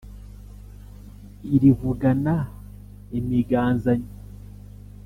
Irivugana 1.55 2.35
imiganzanyo. 3.17 4.09